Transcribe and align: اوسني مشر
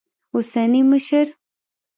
اوسني 0.33 0.81
مشر 0.89 1.27